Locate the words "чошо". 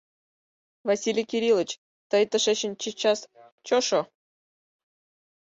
3.67-4.01